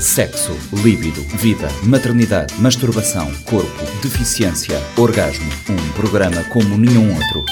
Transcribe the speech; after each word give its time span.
Sexo, 0.00 0.56
líbido, 0.74 1.20
vida, 1.36 1.68
maternidade, 1.82 2.54
masturbação, 2.60 3.32
corpo, 3.44 3.84
deficiência, 4.00 4.80
orgasmo. 4.96 5.50
Um 5.68 5.92
programa 5.92 6.44
como 6.44 6.78
nenhum 6.78 7.12
outro. 7.14 7.44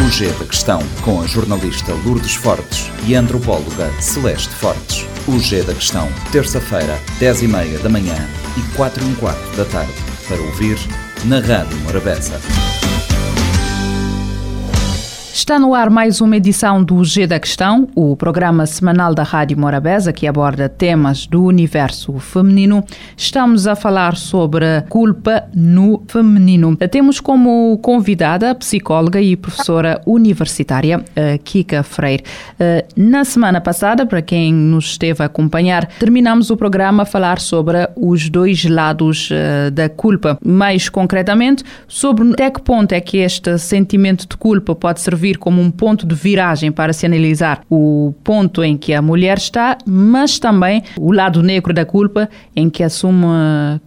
O 0.00 0.10
G 0.10 0.26
da 0.32 0.44
Questão, 0.44 0.82
com 1.02 1.22
a 1.22 1.26
jornalista 1.26 1.92
Lourdes 2.04 2.34
Fortes 2.34 2.90
e 3.06 3.14
a 3.14 3.20
antropóloga 3.20 3.92
Celeste 4.00 4.52
Fortes. 4.56 5.06
O 5.28 5.38
G 5.38 5.62
da 5.62 5.72
Questão, 5.72 6.08
terça-feira, 6.32 6.98
10h30 7.20 7.78
da 7.80 7.88
manhã 7.88 8.28
e 8.56 8.76
4 8.76 9.04
h 9.04 9.14
quarto 9.20 9.56
da 9.56 9.64
tarde. 9.64 9.94
Para 10.26 10.40
ouvir 10.40 10.76
na 11.24 11.38
Rádio 11.38 11.78
Morabeza. 11.78 12.40
Está 15.34 15.58
no 15.58 15.74
ar 15.74 15.90
mais 15.90 16.20
uma 16.20 16.36
edição 16.36 16.84
do 16.84 17.02
G 17.02 17.26
da 17.26 17.40
Questão, 17.40 17.88
o 17.96 18.14
programa 18.14 18.66
semanal 18.66 19.12
da 19.12 19.24
Rádio 19.24 19.58
Morabeza 19.58 20.12
que 20.12 20.28
aborda 20.28 20.68
temas 20.68 21.26
do 21.26 21.42
universo 21.42 22.16
feminino. 22.20 22.84
Estamos 23.16 23.66
a 23.66 23.74
falar 23.74 24.14
sobre 24.14 24.64
culpa 24.88 25.42
no 25.52 26.00
feminino. 26.06 26.76
Temos 26.76 27.18
como 27.18 27.76
convidada 27.82 28.52
a 28.52 28.54
psicóloga 28.54 29.20
e 29.20 29.34
professora 29.34 30.00
universitária 30.06 31.04
Kika 31.42 31.82
Freire. 31.82 32.22
Na 32.96 33.24
semana 33.24 33.60
passada, 33.60 34.06
para 34.06 34.22
quem 34.22 34.54
nos 34.54 34.92
esteve 34.92 35.20
a 35.20 35.26
acompanhar, 35.26 35.86
terminamos 35.98 36.48
o 36.50 36.56
programa 36.56 37.02
a 37.02 37.06
falar 37.06 37.40
sobre 37.40 37.78
os 37.96 38.30
dois 38.30 38.64
lados 38.66 39.30
da 39.72 39.88
culpa. 39.88 40.38
Mais 40.44 40.88
concretamente, 40.88 41.64
sobre 41.88 42.30
até 42.34 42.48
que 42.52 42.62
ponto 42.62 42.92
é 42.92 43.00
que 43.00 43.16
este 43.16 43.58
sentimento 43.58 44.28
de 44.28 44.36
culpa 44.36 44.76
pode 44.76 45.00
servir 45.00 45.23
servir 45.24 45.38
como 45.38 45.62
um 45.62 45.70
ponto 45.70 46.06
de 46.06 46.14
viragem 46.14 46.70
para 46.70 46.92
se 46.92 47.06
analisar 47.06 47.62
o 47.70 48.12
ponto 48.22 48.62
em 48.62 48.76
que 48.76 48.92
a 48.92 49.00
mulher 49.00 49.38
está, 49.38 49.78
mas 49.86 50.38
também 50.38 50.82
o 50.98 51.12
lado 51.12 51.42
negro 51.42 51.72
da 51.72 51.84
culpa, 51.86 52.28
em 52.54 52.68
que 52.68 52.82
assume 52.82 53.24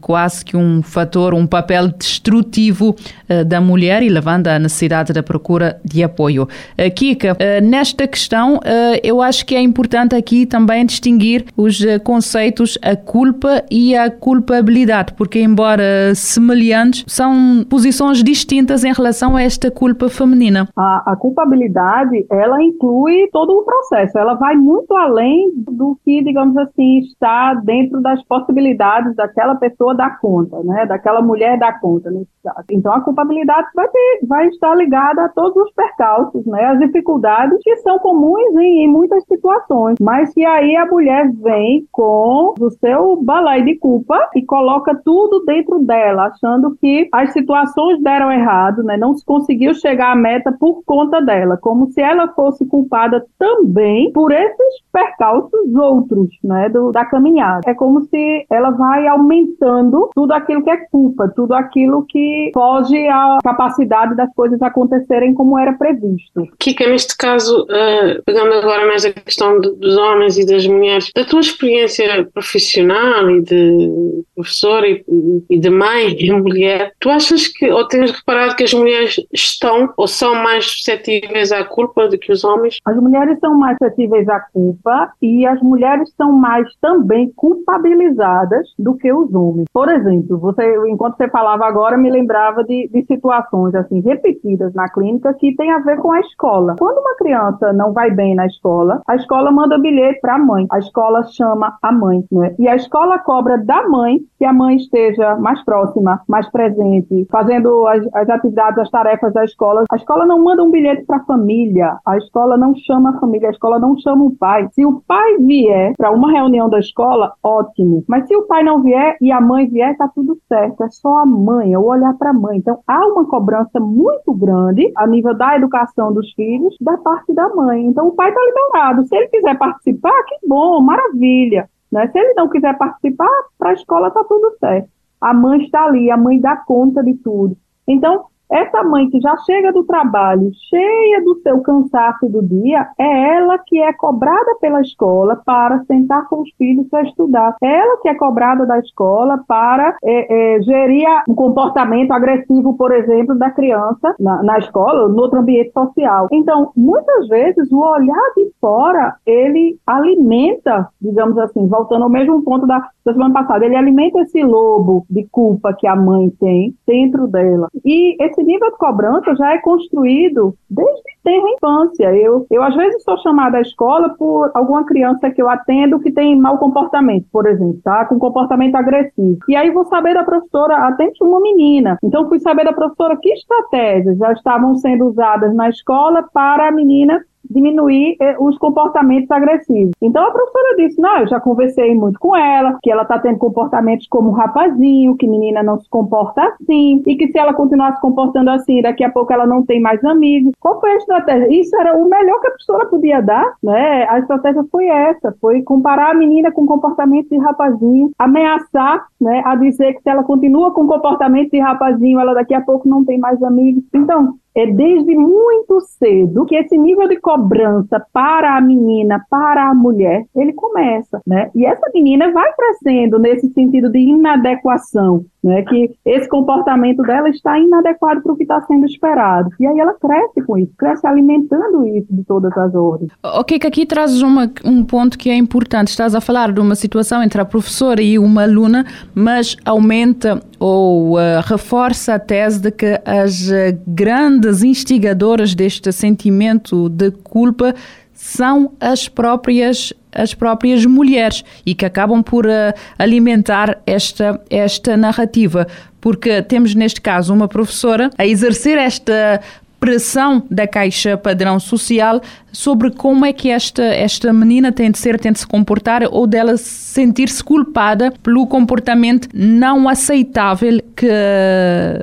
quase 0.01 0.43
que 0.43 0.57
um 0.57 0.81
fator, 0.81 1.35
um 1.35 1.45
papel 1.45 1.89
destrutivo 1.89 2.95
uh, 3.29 3.45
da 3.45 3.61
mulher 3.61 4.01
e 4.01 4.09
levando 4.09 4.47
à 4.47 4.57
necessidade 4.57 5.13
da 5.13 5.21
procura 5.21 5.79
de 5.85 6.03
apoio. 6.03 6.43
Uh, 6.43 6.91
Kika, 6.93 7.33
uh, 7.33 7.63
nesta 7.63 8.07
questão, 8.07 8.59
eu 9.03 9.21
acho 9.21 9.45
que 9.45 9.55
é 9.55 9.61
importante 9.61 10.15
aqui 10.15 10.45
também 10.45 10.85
distinguir 10.85 11.45
os 11.55 11.79
conceitos 12.03 12.77
a 12.81 12.95
culpa 12.95 13.63
e 13.69 13.95
a 13.95 14.09
culpabilidade, 14.09 15.13
porque 15.13 15.39
embora 15.39 16.13
semelhantes, 16.15 17.03
são 17.07 17.65
posições 17.69 18.23
distintas 18.23 18.83
em 18.83 18.93
relação 18.93 19.35
a 19.35 19.43
esta 19.43 19.69
culpa 19.69 20.09
feminina. 20.09 20.67
A, 20.75 21.11
a 21.11 21.15
culpabilidade, 21.27 22.25
ela 22.29 22.61
inclui 22.63 23.27
todo 23.31 23.51
o 23.51 23.63
processo, 23.63 24.17
ela 24.17 24.33
vai 24.35 24.55
muito 24.55 24.95
além 24.95 25.51
do 25.55 25.97
que, 26.03 26.23
digamos 26.23 26.55
assim, 26.57 26.99
está 26.99 27.53
dentro 27.53 28.01
das 28.01 28.23
possibilidades 28.23 29.15
daquela 29.15 29.55
pessoa 29.55 29.93
dar 29.93 30.19
conta, 30.19 30.63
né, 30.63 30.85
daquela 30.85 31.21
mulher 31.21 31.59
dar 31.59 31.79
conta, 31.79 32.09
nesse 32.09 32.31
caso. 32.43 32.63
Então, 32.71 32.93
a 32.93 33.01
culpabilidade 33.01 33.67
vai, 33.75 33.87
ter, 33.89 34.19
vai 34.25 34.47
estar 34.47 34.73
ligada 34.75 35.25
a 35.25 35.29
todos 35.29 35.63
os 35.63 35.73
percalços, 35.73 36.45
né, 36.45 36.65
as 36.65 36.79
dificuldades 36.79 37.59
que 37.61 37.75
são 37.77 37.99
comuns 37.99 38.55
em, 38.55 38.85
em 38.85 38.87
muitas 38.87 39.23
situações, 39.25 39.97
mas 39.99 40.33
que 40.33 40.45
aí 40.45 40.75
a 40.75 40.85
mulher 40.85 41.31
vem 41.33 41.85
com 41.91 42.53
o 42.59 42.69
seu 42.71 43.21
balai 43.21 43.63
de 43.63 43.75
culpa 43.75 44.29
e 44.35 44.41
coloca 44.43 44.95
tudo 45.03 45.43
dentro 45.45 45.79
dela, 45.79 46.27
achando 46.27 46.75
que 46.79 47.09
as 47.11 47.33
situações 47.33 48.01
deram 48.01 48.31
errado, 48.31 48.83
né, 48.83 48.95
não 48.95 49.13
se 49.13 49.25
conseguiu 49.25 49.73
chegar 49.73 50.11
à 50.11 50.15
meta 50.15 50.55
por 50.57 50.83
conta 50.85 51.16
conta 51.17 51.21
dela, 51.21 51.57
como 51.57 51.91
se 51.91 52.01
ela 52.01 52.27
fosse 52.29 52.65
culpada 52.65 53.25
também 53.37 54.11
por 54.11 54.31
esses 54.31 54.81
percalços 54.91 55.75
outros, 55.75 56.29
né, 56.43 56.69
do, 56.69 56.91
da 56.91 57.05
caminhada. 57.05 57.61
É 57.67 57.73
como 57.73 58.01
se 58.01 58.45
ela 58.49 58.71
vai 58.71 59.07
aumentando 59.07 60.09
tudo 60.13 60.31
aquilo 60.31 60.63
que 60.63 60.69
é 60.69 60.77
culpa, 60.91 61.31
tudo 61.35 61.53
aquilo 61.53 62.05
que 62.07 62.51
foge 62.53 63.07
à 63.07 63.37
capacidade 63.43 64.15
das 64.15 64.33
coisas 64.33 64.61
acontecerem 64.61 65.33
como 65.33 65.57
era 65.57 65.73
previsto. 65.73 66.47
Kika, 66.59 66.87
neste 66.87 67.17
caso, 67.17 67.63
uh, 67.63 68.23
pegando 68.25 68.53
agora 68.53 68.87
mais 68.87 69.05
a 69.05 69.11
questão 69.11 69.59
de, 69.59 69.71
dos 69.75 69.97
homens 69.97 70.37
e 70.37 70.45
das 70.45 70.65
mulheres, 70.67 71.11
da 71.15 71.23
tua 71.23 71.39
experiência 71.39 72.27
profissional 72.33 73.29
e 73.29 73.41
de 73.41 74.23
professora 74.35 74.87
e, 74.87 75.03
e 75.49 75.59
de 75.59 75.69
mãe 75.69 76.15
e 76.19 76.31
mulher, 76.31 76.91
tu 76.99 77.09
achas 77.09 77.47
que, 77.47 77.69
ou 77.69 77.87
tens 77.87 78.11
reparado 78.11 78.55
que 78.55 78.63
as 78.63 78.73
mulheres 78.73 79.15
estão 79.33 79.93
ou 79.97 80.07
são 80.07 80.35
mais 80.35 80.65
suscetíveis 80.65 81.06
suscetíveis 81.07 81.51
à 81.51 81.63
culpa 81.63 82.07
do 82.07 82.17
que 82.17 82.31
os 82.31 82.43
homens? 82.43 82.77
As 82.85 82.97
mulheres 82.97 83.39
são 83.39 83.57
mais 83.57 83.77
suscetíveis 83.81 84.27
à 84.27 84.39
culpa 84.39 85.11
e 85.21 85.45
as 85.45 85.61
mulheres 85.61 86.13
são 86.17 86.31
mais 86.33 86.67
também 86.81 87.31
culpabilizadas 87.35 88.67
do 88.77 88.95
que 88.95 89.11
os 89.11 89.33
homens. 89.33 89.67
Por 89.71 89.89
exemplo, 89.89 90.37
você, 90.37 90.75
enquanto 90.89 91.17
você 91.17 91.29
falava 91.29 91.65
agora, 91.65 91.97
me 91.97 92.09
lembrava 92.09 92.63
de, 92.63 92.89
de 92.91 93.05
situações 93.05 93.73
assim 93.75 94.01
repetidas 94.01 94.73
na 94.73 94.89
clínica 94.89 95.33
que 95.33 95.55
tem 95.55 95.71
a 95.71 95.79
ver 95.79 95.97
com 95.97 96.11
a 96.11 96.19
escola. 96.19 96.75
Quando 96.77 96.99
uma 96.99 97.15
criança 97.15 97.71
não 97.71 97.93
vai 97.93 98.11
bem 98.11 98.35
na 98.35 98.45
escola, 98.45 99.01
a 99.07 99.15
escola 99.15 99.51
manda 99.51 99.77
bilhete 99.77 100.19
para 100.19 100.35
a 100.35 100.39
mãe. 100.39 100.65
A 100.71 100.79
escola 100.79 101.23
chama 101.23 101.77
a 101.81 101.91
mãe, 101.91 102.23
né? 102.31 102.53
E 102.59 102.67
a 102.67 102.75
escola 102.75 103.19
cobra 103.19 103.57
da 103.57 103.87
mãe 103.87 104.19
que 104.37 104.45
a 104.45 104.53
mãe 104.53 104.75
esteja 104.75 105.35
mais 105.35 105.63
próxima, 105.63 106.21
mais 106.27 106.49
presente, 106.51 107.25
fazendo 107.31 107.87
as, 107.87 108.05
as 108.13 108.29
atividades, 108.29 108.79
as 108.79 108.89
tarefas 108.89 109.33
da 109.33 109.43
escola. 109.43 109.83
A 109.91 109.95
escola 109.95 110.25
não 110.25 110.43
manda 110.43 110.63
um 110.63 110.71
bilhete 110.71 110.96
para 111.05 111.17
a 111.17 111.25
família. 111.25 111.97
A 112.05 112.17
escola 112.17 112.57
não 112.57 112.75
chama 112.75 113.11
a 113.11 113.19
família, 113.19 113.49
a 113.49 113.51
escola 113.51 113.79
não 113.79 113.97
chama 113.97 114.25
o 114.25 114.35
pai. 114.35 114.67
Se 114.71 114.85
o 114.85 115.01
pai 115.07 115.37
vier 115.39 115.93
para 115.97 116.11
uma 116.11 116.31
reunião 116.31 116.69
da 116.69 116.79
escola, 116.79 117.33
ótimo. 117.43 118.03
Mas 118.07 118.27
se 118.27 118.35
o 118.35 118.43
pai 118.43 118.63
não 118.63 118.81
vier 118.81 119.17
e 119.21 119.31
a 119.31 119.41
mãe 119.41 119.67
vier, 119.67 119.95
tá 119.97 120.09
tudo 120.13 120.37
certo. 120.47 120.83
É 120.83 120.89
só 120.89 121.19
a 121.19 121.25
mãe, 121.25 121.73
é 121.73 121.79
o 121.79 121.85
olhar 121.85 122.13
para 122.17 122.31
a 122.31 122.33
mãe. 122.33 122.57
Então 122.57 122.79
há 122.87 123.05
uma 123.07 123.25
cobrança 123.25 123.79
muito 123.79 124.33
grande 124.33 124.91
a 124.95 125.05
nível 125.05 125.35
da 125.35 125.55
educação 125.55 126.13
dos 126.13 126.31
filhos 126.33 126.75
da 126.81 126.97
parte 126.97 127.33
da 127.33 127.49
mãe. 127.49 127.85
Então 127.85 128.07
o 128.07 128.13
pai 128.13 128.29
está 128.29 128.41
liberado. 128.41 129.05
Se 129.07 129.15
ele 129.15 129.27
quiser 129.27 129.57
participar, 129.57 130.23
que 130.23 130.47
bom, 130.47 130.81
maravilha. 130.81 131.69
Né? 131.91 132.07
Se 132.07 132.19
ele 132.19 132.33
não 132.33 132.49
quiser 132.49 132.77
participar, 132.77 133.29
para 133.57 133.69
a 133.69 133.73
escola 133.73 134.11
tá 134.11 134.23
tudo 134.23 134.55
certo. 134.59 134.89
A 135.19 135.33
mãe 135.33 135.63
está 135.63 135.85
ali, 135.85 136.11
a 136.11 136.17
mãe 136.17 136.39
dá 136.39 136.55
conta 136.55 137.03
de 137.03 137.13
tudo. 137.15 137.57
Então, 137.87 138.25
essa 138.49 138.83
mãe 138.83 139.09
que 139.09 139.19
já 139.19 139.35
chega 139.45 139.71
do 139.71 139.83
trabalho 139.83 140.51
cheia 140.69 141.23
do 141.23 141.35
seu 141.41 141.61
cansaço 141.61 142.27
do 142.29 142.41
dia, 142.41 142.87
é 142.97 143.35
ela 143.35 143.57
que 143.59 143.79
é 143.79 143.91
cobrada 143.93 144.55
pela 144.59 144.81
escola 144.81 145.41
para 145.45 145.83
sentar 145.85 146.27
com 146.27 146.41
os 146.41 146.49
filhos 146.57 146.87
para 146.87 147.03
estudar. 147.03 147.55
É 147.61 147.67
ela 147.67 147.97
que 148.01 148.09
é 148.09 148.15
cobrada 148.15 148.65
da 148.65 148.79
escola 148.79 149.39
para 149.47 149.95
é, 150.03 150.55
é, 150.55 150.61
gerir 150.61 151.07
um 151.27 151.35
comportamento 151.35 152.11
agressivo, 152.11 152.75
por 152.75 152.91
exemplo, 152.91 153.35
da 153.35 153.49
criança 153.51 154.15
na, 154.19 154.41
na 154.43 154.57
escola, 154.59 155.07
no 155.07 155.21
outro 155.21 155.39
ambiente 155.39 155.71
social. 155.71 156.27
Então, 156.31 156.71
muitas 156.75 157.27
vezes, 157.27 157.71
o 157.71 157.79
olhar 157.79 158.31
de 158.35 158.51
fora, 158.59 159.15
ele 159.25 159.77
alimenta, 159.85 160.89
digamos 161.01 161.37
assim, 161.37 161.67
voltando 161.67 162.03
ao 162.03 162.09
mesmo 162.09 162.41
ponto 162.43 162.65
da, 162.65 162.79
da 163.05 163.13
semana 163.13 163.33
passada, 163.33 163.65
ele 163.65 163.75
alimenta 163.75 164.21
esse 164.21 164.43
lobo 164.43 165.05
de 165.09 165.25
culpa 165.31 165.73
que 165.73 165.87
a 165.87 165.95
mãe 165.95 166.29
tem 166.39 166.75
dentro 166.85 167.27
dela. 167.27 167.67
E 167.85 168.21
esse 168.23 168.36
esse 168.37 168.43
nível 168.43 168.69
de 168.71 168.77
cobrança 168.77 169.35
já 169.35 169.53
é 169.53 169.57
construído 169.57 170.53
desde 170.69 171.01
tenra 171.23 171.49
infância. 171.49 172.15
Eu, 172.15 172.45
eu, 172.51 172.61
às 172.61 172.75
vezes, 172.75 173.03
sou 173.03 173.17
chamada 173.17 173.57
à 173.57 173.61
escola 173.61 174.09
por 174.17 174.51
alguma 174.53 174.85
criança 174.85 175.29
que 175.31 175.41
eu 175.41 175.49
atendo 175.49 175.99
que 175.99 176.11
tem 176.11 176.39
mau 176.39 176.57
comportamento, 176.57 177.25
por 177.31 177.47
exemplo, 177.47 177.79
tá? 177.83 178.05
Com 178.05 178.19
comportamento 178.19 178.75
agressivo. 178.75 179.39
E 179.49 179.55
aí 179.55 179.71
vou 179.71 179.85
saber 179.85 180.13
da 180.13 180.23
professora, 180.23 180.87
atende 180.87 181.17
uma 181.21 181.41
menina. 181.41 181.97
Então, 182.03 182.29
fui 182.29 182.39
saber 182.39 182.63
da 182.63 182.73
professora 182.73 183.17
que 183.17 183.29
estratégias 183.29 184.17
já 184.17 184.31
estavam 184.33 184.75
sendo 184.75 185.07
usadas 185.07 185.53
na 185.55 185.69
escola 185.69 186.23
para 186.31 186.67
a 186.67 186.71
menina 186.71 187.19
diminuir 187.49 188.15
eh, 188.19 188.35
os 188.39 188.57
comportamentos 188.57 189.29
agressivos. 189.31 189.91
Então 190.01 190.25
a 190.25 190.31
professora 190.31 190.75
disse: 190.77 190.99
Não, 191.01 191.19
eu 191.19 191.27
já 191.27 191.39
conversei 191.39 191.95
muito 191.95 192.19
com 192.19 192.35
ela, 192.35 192.77
que 192.81 192.91
ela 192.91 193.03
está 193.03 193.19
tendo 193.19 193.37
comportamentos 193.37 194.07
como 194.07 194.31
rapazinho, 194.31 195.15
que 195.15 195.27
menina 195.27 195.63
não 195.63 195.79
se 195.79 195.89
comporta 195.89 196.41
assim, 196.61 197.01
e 197.05 197.15
que 197.15 197.27
se 197.27 197.37
ela 197.37 197.53
continuar 197.53 197.95
se 197.95 198.01
comportando 198.01 198.49
assim, 198.49 198.81
daqui 198.81 199.03
a 199.03 199.11
pouco 199.11 199.31
ela 199.33 199.45
não 199.45 199.65
tem 199.65 199.81
mais 199.81 200.03
amigos. 200.03 200.53
Qual 200.59 200.79
foi 200.79 200.91
a 200.91 200.97
estratégia? 200.97 201.47
Isso 201.49 201.75
era 201.75 201.95
o 201.97 202.07
melhor 202.07 202.39
que 202.41 202.47
a 202.47 202.51
professora 202.51 202.85
podia 202.87 203.21
dar, 203.21 203.53
né? 203.63 204.07
A 204.09 204.19
estratégia 204.19 204.63
foi 204.71 204.87
essa: 204.87 205.35
foi 205.39 205.61
comparar 205.61 206.11
a 206.11 206.13
menina 206.15 206.51
com 206.51 206.65
comportamento 206.65 207.29
de 207.29 207.37
rapazinho, 207.37 208.11
ameaçar, 208.17 209.05
né? 209.19 209.41
A 209.45 209.55
dizer 209.55 209.93
que 209.93 210.01
se 210.01 210.09
ela 210.09 210.23
continua 210.23 210.71
com 210.71 210.87
comportamento 210.87 211.51
de 211.51 211.59
rapazinho, 211.59 212.19
ela 212.19 212.33
daqui 212.33 212.53
a 212.53 212.61
pouco 212.61 212.87
não 212.87 213.03
tem 213.03 213.17
mais 213.17 213.41
amigos. 213.41 213.83
Então, 213.93 214.35
é 214.57 214.65
desde 214.65 215.15
muito 215.15 215.79
cedo 215.81 216.43
que 216.43 216.55
esse 216.55 216.75
nível 216.75 217.07
de 217.07 217.17
cobrança 217.17 218.03
para 218.11 218.57
a 218.57 218.61
menina, 218.61 219.23
para 219.29 219.69
a 219.69 219.75
mulher, 219.75 220.25
ele 220.35 220.51
começa, 220.51 221.21
né? 221.27 221.51
E 221.53 221.63
essa 221.63 221.87
menina 221.93 222.31
vai 222.31 222.51
crescendo 222.53 223.19
nesse 223.19 223.53
sentido 223.53 223.87
de 223.91 223.99
inadequação 223.99 225.23
né, 225.43 225.61
que 225.63 225.91
esse 226.05 226.27
comportamento 226.27 227.01
dela 227.03 227.29
está 227.29 227.57
inadequado 227.59 228.21
para 228.21 228.33
o 228.33 228.35
que 228.35 228.43
está 228.43 228.59
sendo 228.61 228.85
esperado. 228.85 229.49
E 229.59 229.65
aí 229.65 229.79
ela 229.79 229.93
cresce 229.93 230.41
com 230.45 230.57
isso, 230.57 230.71
cresce 230.77 231.05
alimentando 231.05 231.85
isso 231.87 232.07
de 232.09 232.23
todas 232.23 232.55
as 232.57 232.73
ordens. 232.73 233.11
Ok, 233.23 233.59
que 233.59 233.67
aqui 233.67 233.85
trazes 233.85 234.21
uma, 234.21 234.51
um 234.65 234.83
ponto 234.83 235.17
que 235.17 235.29
é 235.29 235.35
importante. 235.35 235.89
Estás 235.89 236.15
a 236.15 236.21
falar 236.21 236.51
de 236.51 236.59
uma 236.59 236.75
situação 236.75 237.21
entre 237.21 237.39
a 237.39 237.45
professora 237.45 238.01
e 238.01 238.17
uma 238.17 238.43
aluna, 238.43 238.85
mas 239.13 239.55
aumenta 239.63 240.41
ou 240.59 241.13
uh, 241.13 241.41
reforça 241.45 242.15
a 242.15 242.19
tese 242.19 242.59
de 242.59 242.71
que 242.71 242.99
as 243.05 243.49
grandes 243.85 244.63
instigadoras 244.63 245.53
deste 245.53 245.91
sentimento 245.91 246.89
de 246.89 247.11
culpa 247.11 247.75
são 248.11 248.71
as 248.79 249.07
próprias 249.07 249.93
as 250.17 250.33
próprias 250.33 250.85
mulheres 250.85 251.43
e 251.65 251.75
que 251.75 251.85
acabam 251.85 252.23
por 252.23 252.45
uh, 252.45 252.73
alimentar 252.97 253.81
esta, 253.85 254.41
esta 254.49 254.97
narrativa. 254.97 255.67
Porque 256.01 256.41
temos, 256.41 256.73
neste 256.75 256.99
caso, 257.01 257.33
uma 257.33 257.47
professora 257.47 258.09
a 258.17 258.25
exercer 258.25 258.77
esta 258.77 259.41
pressão 259.87 260.43
da 260.51 260.67
caixa 260.67 261.15
padrão 261.15 261.61
social 261.61 262.19
sobre 262.51 262.91
como 262.91 263.25
é 263.25 263.31
que 263.31 263.49
esta, 263.49 263.83
esta 263.83 264.33
menina 264.33 264.69
tem 264.69 264.91
de 264.91 264.97
ser, 264.97 265.17
tem 265.17 265.31
de 265.31 265.39
se 265.39 265.47
comportar 265.47 266.01
ou 266.11 266.27
dela 266.27 266.57
sentir-se 266.57 267.41
culpada 267.41 268.11
pelo 268.23 268.45
comportamento 268.47 269.29
não 269.33 269.87
aceitável 269.87 270.81
que 270.95 271.07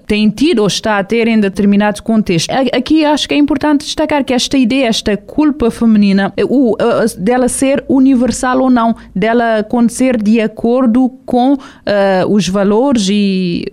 tem 0.07 0.31
tido 0.31 0.61
ou 0.61 0.67
está 0.67 0.99
a 0.99 1.05
ter 1.05 1.29
em 1.29 1.39
determinado 1.39 2.03
contexto. 2.03 2.49
Aqui 2.73 3.05
acho 3.05 3.29
que 3.29 3.35
é 3.35 3.37
importante 3.37 3.85
destacar 3.85 4.25
que 4.25 4.33
esta 4.33 4.57
ideia, 4.57 4.87
esta 4.87 5.17
culpa 5.17 5.71
feminina, 5.71 6.33
o, 6.49 6.77
dela 7.19 7.49
ser 7.49 7.85
universal 7.87 8.61
ou 8.61 8.71
não, 8.71 8.95
dela 9.15 9.59
acontecer 9.59 10.17
de 10.17 10.41
acordo 10.41 11.11
com 11.27 11.55
uh, 11.55 11.59
os 12.31 12.49
valores 12.49 13.09
e 13.11 13.67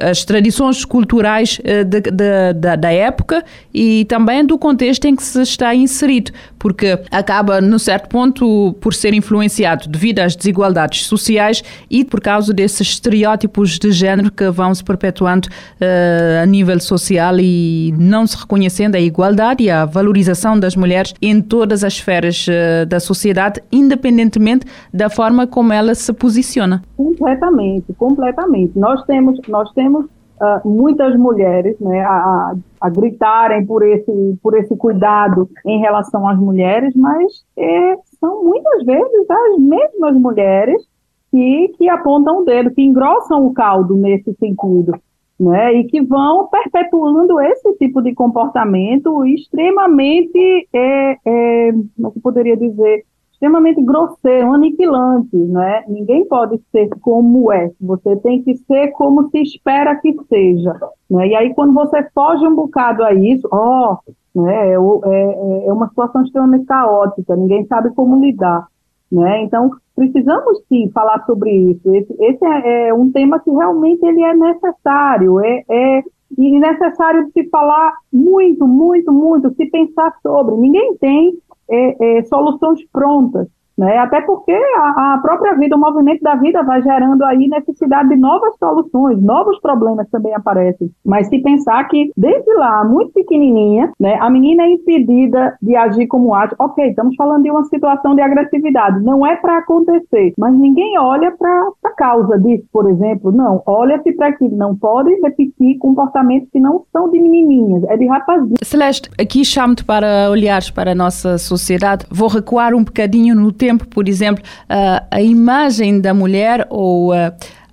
as 0.00 0.24
tradições 0.24 0.84
culturais 0.84 1.60
uh, 1.60 1.84
de, 1.84 2.00
de, 2.00 2.52
da, 2.54 2.76
da 2.76 2.92
época 2.92 3.44
e 3.72 4.04
também 4.04 4.44
do 4.44 4.56
contexto 4.56 5.06
em 5.06 5.16
que 5.16 5.22
se 5.22 5.42
está 5.42 5.74
inserido, 5.74 6.30
porque 6.58 6.98
acaba, 7.10 7.60
no 7.60 7.78
certo 7.78 8.08
ponto, 8.08 8.74
por 8.80 8.94
ser 8.94 9.12
influenciado 9.12 9.88
devido 9.88 10.20
às 10.20 10.36
desigualdades 10.36 11.06
sociais 11.06 11.62
e 11.90 12.04
por 12.04 12.20
causa 12.20 12.52
desses 12.52 12.88
estereótipos 12.88 13.78
de 13.78 13.90
género 13.90 14.30
que 14.30 14.48
vão 14.50 14.74
se 14.74 14.84
perpetuando 14.84 15.48
uh, 15.48 16.42
a 16.42 16.46
nível 16.46 16.78
social 16.80 17.38
e 17.38 17.92
não 17.98 18.26
se 18.26 18.36
reconhecendo 18.36 18.94
a 18.94 19.00
igualdade 19.00 19.64
e 19.64 19.70
a 19.70 19.84
valorização 19.84 20.58
das 20.58 20.76
mulheres 20.76 21.14
em 21.20 21.40
todas 21.40 21.82
as 21.82 21.94
esferas 21.94 22.46
uh, 22.46 22.86
da 22.86 23.00
sociedade, 23.00 23.60
independentemente 23.72 24.66
da 24.92 25.10
forma 25.10 25.46
como 25.46 25.72
ela 25.72 25.94
se 25.94 26.12
posiciona. 26.12 26.82
Completamente, 26.96 27.92
completamente. 27.94 28.78
Nós 28.78 29.04
temos, 29.04 29.38
nós 29.48 29.70
temos 29.72 30.06
uh, 30.44 30.68
muitas 30.68 31.16
mulheres 31.16 31.78
né, 31.80 32.00
a, 32.02 32.54
a, 32.80 32.90
gritarem 32.90 33.64
por 33.64 33.82
esse, 33.82 34.38
por 34.42 34.56
esse 34.56 34.76
cuidado 34.76 35.48
em 35.64 35.80
relação 35.80 36.28
às 36.28 36.38
mulheres, 36.38 36.94
mas 36.94 37.44
é, 37.56 37.96
são 38.20 38.44
muitas 38.44 38.84
vezes 38.84 39.30
as 39.30 39.58
mesmas 39.58 40.14
mulheres 40.16 40.82
que, 41.30 41.72
que 41.76 41.88
apontam 41.88 42.40
o 42.40 42.44
dedo, 42.44 42.70
que 42.74 42.82
engrossam 42.82 43.46
o 43.46 43.52
caldo 43.52 43.96
nesse 43.96 44.34
sentido. 44.34 44.92
Né, 45.36 45.74
e 45.74 45.84
que 45.88 46.00
vão 46.00 46.46
perpetuando 46.46 47.40
esse 47.40 47.74
tipo 47.74 48.00
de 48.00 48.14
comportamento 48.14 49.26
extremamente, 49.26 50.68
é, 50.72 51.18
é, 51.26 51.72
como 51.72 52.06
é 52.06 52.12
eu 52.16 52.22
poderia 52.22 52.56
dizer, 52.56 53.04
extremamente 53.44 53.82
grosseiro, 53.82 54.52
aniquilante, 54.52 55.36
né? 55.36 55.84
Ninguém 55.86 56.26
pode 56.26 56.58
ser 56.72 56.88
como 57.00 57.52
é. 57.52 57.70
Você 57.80 58.16
tem 58.16 58.42
que 58.42 58.56
ser 58.56 58.88
como 58.92 59.28
se 59.28 59.42
espera 59.42 59.96
que 59.96 60.16
seja, 60.28 60.74
né? 61.10 61.28
E 61.28 61.34
aí 61.36 61.54
quando 61.54 61.74
você 61.74 62.02
foge 62.14 62.46
um 62.46 62.54
bocado 62.54 63.04
a 63.04 63.12
isso, 63.12 63.46
ó, 63.52 63.98
oh, 64.36 64.40
né? 64.40 64.70
É, 64.70 64.72
é, 64.72 65.66
é 65.68 65.72
uma 65.72 65.88
situação 65.88 66.24
extremamente 66.24 66.64
caótica. 66.64 67.36
Ninguém 67.36 67.66
sabe 67.66 67.90
como 67.94 68.18
lidar, 68.18 68.66
né? 69.12 69.42
Então 69.42 69.70
precisamos 69.94 70.62
sim 70.68 70.90
falar 70.90 71.22
sobre 71.26 71.50
isso. 71.50 71.94
Esse, 71.94 72.14
esse 72.18 72.44
é, 72.44 72.88
é, 72.88 72.94
um 72.94 73.12
tema 73.12 73.38
que 73.40 73.50
realmente 73.50 74.04
ele 74.04 74.22
é 74.22 74.34
necessário, 74.34 75.38
é, 75.40 75.62
é 75.68 76.02
e 76.36 76.58
necessário 76.58 77.30
se 77.32 77.48
falar 77.48 77.92
muito, 78.12 78.66
muito, 78.66 79.12
muito, 79.12 79.54
se 79.54 79.66
pensar 79.66 80.12
sobre. 80.22 80.56
Ninguém 80.56 80.96
tem 80.96 81.38
é, 81.70 82.18
é, 82.18 82.24
soluções 82.24 82.80
prontas. 82.92 83.48
Né? 83.76 83.98
Até 83.98 84.20
porque 84.20 84.52
a, 84.52 85.14
a, 85.14 85.18
própria 85.18 85.54
vida, 85.54 85.76
o 85.76 85.80
movimento 85.80 86.22
da 86.22 86.36
vida 86.36 86.62
vai 86.62 86.80
gerando 86.82 87.24
aí 87.24 87.48
necessidade 87.48 88.08
de 88.08 88.16
novas 88.16 88.56
soluções, 88.58 89.20
novos 89.20 89.58
problemas 89.60 90.08
também 90.10 90.32
aparecem. 90.34 90.90
Mas 91.04 91.28
se 91.28 91.38
pensar 91.40 91.84
que 91.88 92.10
desde 92.16 92.54
lá, 92.54 92.84
muito 92.84 93.12
pequenininha, 93.12 93.92
né, 93.98 94.16
a 94.20 94.30
menina 94.30 94.62
é 94.62 94.70
impedida 94.70 95.56
de 95.60 95.74
agir 95.74 96.06
como 96.06 96.34
age, 96.34 96.54
ok, 96.58 96.88
estamos 96.88 97.16
falando 97.16 97.42
de 97.42 97.50
uma 97.50 97.64
situação 97.64 98.14
de 98.14 98.22
agressividade, 98.22 99.02
não 99.02 99.26
é 99.26 99.36
para 99.36 99.58
acontecer, 99.58 100.32
mas 100.38 100.54
ninguém 100.54 100.96
olha 100.98 101.32
para 101.32 101.68
a 101.84 101.90
causa 101.90 102.38
disso, 102.38 102.64
por 102.72 102.88
exemplo, 102.88 103.32
não, 103.32 103.62
olha-se 103.66 104.12
para 104.12 104.32
que 104.32 104.48
não 104.48 104.76
pode 104.76 105.12
repetir 105.20 105.78
comportamentos 105.78 106.48
que 106.52 106.60
não 106.60 106.84
são 106.92 107.10
de 107.10 107.20
menininhas, 107.20 107.82
é 107.84 107.96
de 107.96 108.06
rapazinho. 108.06 108.54
Celeste, 108.62 109.10
aqui 109.18 109.44
chamo-te 109.44 109.84
para 109.84 110.30
olhares 110.30 110.70
para 110.70 110.92
a 110.92 110.94
nossa 110.94 111.38
sociedade, 111.38 112.06
vou 112.10 112.28
recuar 112.28 112.74
um 112.74 112.84
bocadinho 112.84 113.34
no 113.34 113.50
tempo 113.50 113.63
tempo, 113.64 113.86
por 113.88 114.06
exemplo, 114.06 114.44
a, 114.68 115.22
imagem 115.22 115.98
da 115.98 116.12
mulher 116.12 116.66
ou 116.68 117.12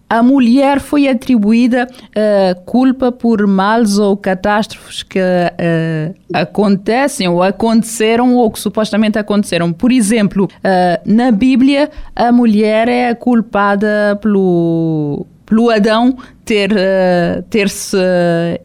a, 0.09 0.23
mulher 0.23 0.79
foi 0.79 1.09
atribuída 1.09 1.85
culpa 2.65 3.11
por 3.11 3.45
males 3.45 3.97
ou 3.97 4.15
catástrofes 4.15 5.03
que 5.03 5.19
acontecem 6.33 7.27
ou 7.27 7.43
aconteceram 7.43 8.35
ou 8.35 8.49
que 8.49 8.59
supostamente 8.59 9.19
aconteceram. 9.19 9.73
Por 9.73 9.91
exemplo, 9.91 10.49
na 11.05 11.29
Bíblia, 11.29 11.89
a 12.15 12.31
mulher 12.31 12.87
é 12.87 13.13
culpada 13.13 14.17
pelo, 14.21 15.25
pelo 15.45 15.69
Adão 15.69 16.17
ter, 16.45 16.71
ter 17.49 17.69
se 17.69 17.97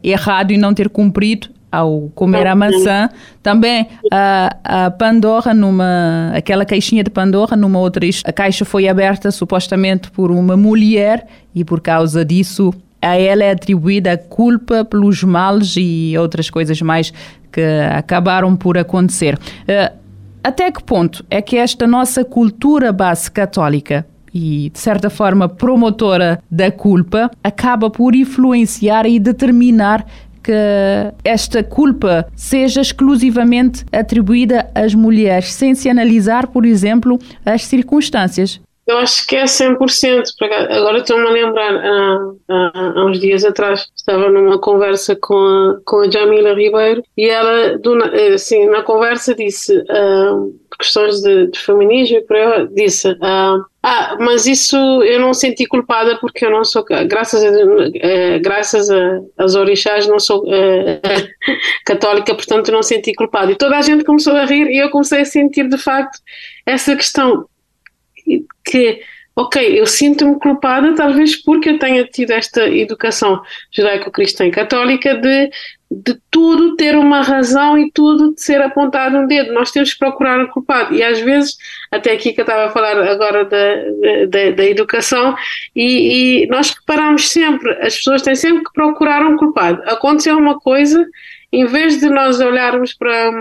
errado 0.01 0.51
e 0.51 0.57
não 0.57 0.73
ter 0.73 0.89
cumprido 0.89 1.56
ao 1.71 2.09
comer 2.15 2.47
a 2.47 2.55
maçã, 2.55 3.09
também 3.43 3.87
a, 4.11 4.55
a 4.63 4.91
Pandora, 4.91 5.53
numa, 5.53 6.31
aquela 6.33 6.65
caixinha 6.65 7.03
de 7.03 7.09
Pandora, 7.09 7.55
numa 7.55 7.79
outra, 7.79 8.05
a 8.25 8.33
caixa 8.33 8.63
foi 8.63 8.87
aberta 8.87 9.31
supostamente 9.31 10.09
por 10.11 10.31
uma 10.31 10.55
mulher 10.55 11.27
e 11.53 11.65
por 11.65 11.81
causa 11.81 12.23
disso 12.23 12.73
a 13.01 13.15
ela 13.15 13.43
é 13.43 13.51
atribuída 13.51 14.13
a 14.13 14.17
culpa 14.17 14.83
pelos 14.83 15.23
males 15.23 15.75
e 15.77 16.15
outras 16.17 16.49
coisas 16.49 16.81
mais 16.81 17.13
que 17.51 17.61
acabaram 17.91 18.55
por 18.55 18.77
acontecer. 18.77 19.37
Eh, 19.67 19.91
até 20.43 20.71
que 20.71 20.81
ponto 20.83 21.25
é 21.29 21.41
que 21.41 21.57
esta 21.57 21.85
nossa 21.85 22.23
cultura 22.23 22.91
base 22.91 23.29
católica 23.29 24.05
e, 24.33 24.69
de 24.69 24.79
certa 24.79 25.09
forma, 25.09 25.49
promotora 25.49 26.41
da 26.49 26.71
culpa, 26.71 27.31
acaba 27.43 27.89
por 27.89 28.15
influenciar 28.15 29.05
e 29.05 29.19
determinar 29.19 30.05
que 30.47 31.13
esta 31.25 31.61
culpa 31.61 32.25
seja 32.33 32.79
exclusivamente 32.79 33.83
atribuída 33.91 34.71
às 34.73 34.95
mulheres, 34.95 35.51
sem 35.51 35.75
se 35.75 35.89
analisar, 35.89 36.47
por 36.47 36.65
exemplo, 36.65 37.19
as 37.45 37.65
circunstâncias. 37.65 38.61
Eu 38.87 38.99
acho 38.99 39.27
que 39.27 39.35
é 39.35 39.43
100%. 39.43 40.23
Agora 40.69 40.99
estou-me 40.99 41.27
a 41.27 41.31
lembrar, 41.31 41.75
há, 41.75 42.31
há, 42.47 42.91
há, 42.95 43.05
uns 43.05 43.19
dias 43.19 43.43
atrás, 43.43 43.85
estava 43.93 44.29
numa 44.29 44.57
conversa 44.59 45.13
com 45.13 45.35
a, 45.35 45.79
com 45.85 45.99
a 45.99 46.09
Jamila 46.09 46.53
Ribeiro 46.53 47.03
e 47.17 47.25
ela, 47.27 47.77
assim, 48.33 48.65
na 48.67 48.81
conversa 48.83 49.35
disse, 49.35 49.77
uh, 49.77 50.55
questões 50.79 51.21
de, 51.21 51.47
de 51.47 51.59
feminismo, 51.59 52.21
disse, 52.73 53.11
uh, 53.11 53.65
ah, 53.83 54.17
mas 54.21 54.45
isso 54.47 54.77
eu 55.03 55.19
não 55.19 55.33
senti 55.33 55.65
culpada 55.65 56.17
porque 56.19 56.45
eu 56.45 56.51
não 56.51 56.63
sou, 56.63 56.85
graças 57.07 57.43
a, 57.43 57.49
uh, 57.49 58.41
graças 58.41 58.89
a, 58.89 59.19
aos 59.37 59.55
orixás, 59.55 60.07
não 60.07 60.19
sou 60.19 60.45
uh, 60.45 61.01
católica, 61.85 62.33
portanto 62.33 62.71
não 62.71 62.81
senti 62.81 63.13
culpada. 63.13 63.51
E 63.51 63.55
toda 63.55 63.77
a 63.77 63.81
gente 63.81 64.05
começou 64.05 64.33
a 64.33 64.45
rir 64.45 64.67
e 64.69 64.77
eu 64.77 64.89
comecei 64.89 65.21
a 65.21 65.25
sentir 65.25 65.67
de 65.67 65.77
facto 65.77 66.19
essa 66.65 66.95
questão 66.95 67.45
que, 68.63 69.01
ok, 69.35 69.79
eu 69.79 69.85
sinto-me 69.85 70.39
culpada 70.39 70.95
talvez 70.95 71.35
porque 71.35 71.69
eu 71.69 71.79
tenha 71.79 72.03
tido 72.03 72.31
esta 72.31 72.67
educação 72.67 73.41
judaico-cristã 73.71 74.45
e 74.45 74.51
católica 74.51 75.15
de, 75.15 75.49
de 75.89 76.19
tudo 76.29 76.75
ter 76.75 76.97
uma 76.97 77.21
razão 77.21 77.77
e 77.77 77.89
tudo 77.91 78.33
de 78.33 78.41
ser 78.41 78.61
apontado 78.61 79.17
um 79.17 79.27
dedo. 79.27 79.53
Nós 79.53 79.71
temos 79.71 79.93
que 79.93 79.99
procurar 79.99 80.43
o 80.43 80.49
culpado. 80.49 80.93
E 80.93 81.01
às 81.01 81.19
vezes, 81.19 81.55
até 81.91 82.11
aqui 82.11 82.33
que 82.33 82.41
eu 82.41 82.43
estava 82.43 82.65
a 82.65 82.69
falar 82.71 82.97
agora 83.07 83.45
da, 83.45 83.75
da, 84.27 84.51
da 84.51 84.65
educação, 84.65 85.35
e, 85.75 86.43
e 86.43 86.47
nós 86.47 86.71
reparamos 86.71 87.29
sempre, 87.29 87.71
as 87.81 87.95
pessoas 87.95 88.21
têm 88.21 88.35
sempre 88.35 88.63
que 88.63 88.73
procurar 88.73 89.25
um 89.25 89.37
culpado. 89.37 89.81
Aconteceu 89.85 90.37
uma 90.37 90.59
coisa, 90.59 91.05
em 91.53 91.65
vez 91.65 91.99
de 91.99 92.09
nós 92.09 92.39
olharmos 92.41 92.93
para 92.93 93.31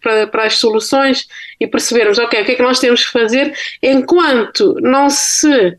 para, 0.00 0.26
para, 0.26 0.44
as 0.44 0.54
soluções 0.54 1.26
e 1.60 1.66
percebermos, 1.66 2.18
ok, 2.18 2.40
o 2.40 2.44
que 2.44 2.52
é 2.52 2.54
que 2.54 2.62
nós 2.62 2.78
temos 2.78 3.04
que 3.04 3.12
fazer 3.12 3.52
enquanto 3.82 4.74
não 4.80 5.10
se 5.10 5.78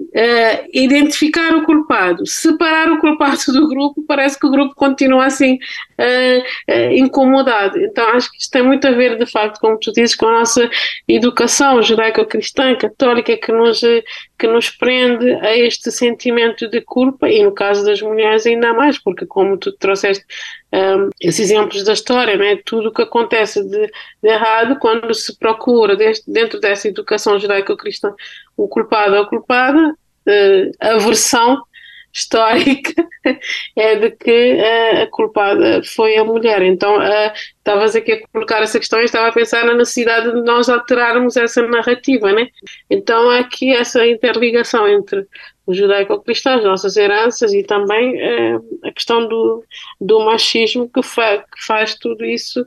Uh, 0.00 0.62
identificar 0.72 1.52
o 1.56 1.64
culpado, 1.64 2.24
separar 2.24 2.88
o 2.88 3.00
culpado 3.00 3.52
do 3.52 3.68
grupo, 3.68 4.04
parece 4.06 4.38
que 4.38 4.46
o 4.46 4.50
grupo 4.50 4.72
continua 4.76 5.26
assim 5.26 5.54
uh, 5.54 6.72
uh, 6.72 6.92
incomodado. 6.92 7.76
Então 7.80 8.08
acho 8.10 8.30
que 8.30 8.38
isto 8.38 8.52
tem 8.52 8.62
muito 8.62 8.86
a 8.86 8.92
ver, 8.92 9.18
de 9.18 9.26
facto, 9.26 9.58
como 9.58 9.76
tu 9.76 9.90
dizes, 9.90 10.14
com 10.14 10.26
a 10.26 10.38
nossa 10.38 10.70
educação 11.08 11.82
judaico-cristã, 11.82 12.76
católica, 12.76 13.36
que 13.36 13.50
nos, 13.50 13.80
que 14.38 14.46
nos 14.46 14.70
prende 14.70 15.32
a 15.32 15.56
este 15.56 15.90
sentimento 15.90 16.68
de 16.68 16.80
culpa, 16.80 17.28
e 17.28 17.42
no 17.42 17.52
caso 17.52 17.84
das 17.84 18.00
mulheres 18.00 18.46
ainda 18.46 18.72
mais, 18.72 18.96
porque 18.98 19.26
como 19.26 19.58
tu 19.58 19.72
trouxeste 19.72 20.24
um, 20.72 21.10
esses 21.20 21.50
exemplos 21.50 21.82
da 21.82 21.92
história, 21.92 22.36
né? 22.36 22.60
tudo 22.64 22.88
o 22.88 22.92
que 22.92 23.02
acontece 23.02 23.62
de, 23.64 23.90
de, 24.22 24.28
errado 24.28 24.78
quando 24.78 25.12
se 25.12 25.36
procura 25.36 25.96
deste, 25.96 26.30
dentro 26.30 26.60
dessa 26.60 26.86
educação 26.86 27.38
judaico-cristã 27.38 28.14
o 28.56 28.68
culpado 28.68 29.16
ou 29.16 29.22
a 29.22 29.28
culpada, 29.28 29.88
uh, 29.88 30.70
a 30.80 30.98
versão 30.98 31.60
histórica 32.18 32.92
é 33.76 33.96
de 33.96 34.10
que 34.10 34.54
uh, 34.54 35.02
a 35.02 35.06
culpada 35.06 35.82
foi 35.84 36.16
a 36.16 36.24
mulher. 36.24 36.62
Então, 36.62 36.98
uh, 36.98 37.32
estavas 37.58 37.94
aqui 37.94 38.12
a 38.12 38.28
colocar 38.28 38.62
essa 38.62 38.78
questão 38.78 39.00
e 39.00 39.04
estava 39.04 39.28
a 39.28 39.32
pensar 39.32 39.64
na 39.64 39.74
necessidade 39.74 40.32
de 40.32 40.42
nós 40.42 40.68
alterarmos 40.68 41.36
essa 41.36 41.62
narrativa, 41.66 42.32
né? 42.32 42.48
Então, 42.90 43.30
há 43.30 43.38
aqui 43.38 43.74
essa 43.74 44.06
interligação 44.06 44.88
entre 44.88 45.26
o 45.66 45.74
judaico-cristão, 45.74 46.54
as 46.54 46.64
nossas 46.64 46.96
heranças 46.96 47.52
e 47.52 47.62
também 47.62 48.16
uh, 48.16 48.80
a 48.84 48.92
questão 48.92 49.28
do, 49.28 49.64
do 50.00 50.24
machismo 50.24 50.88
que, 50.88 51.02
fa 51.02 51.38
que 51.38 51.66
faz 51.66 51.94
tudo 51.94 52.24
isso 52.24 52.66